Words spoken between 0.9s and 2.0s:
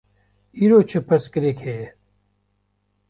pirsgirêk heye?